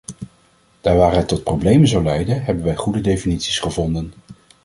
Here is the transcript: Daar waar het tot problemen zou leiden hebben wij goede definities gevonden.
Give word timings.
Daar 0.81 0.97
waar 0.97 1.15
het 1.15 1.27
tot 1.27 1.43
problemen 1.43 1.87
zou 1.87 2.03
leiden 2.03 2.43
hebben 2.43 2.63
wij 2.63 2.75
goede 2.75 3.01
definities 3.01 3.59
gevonden. 3.59 4.13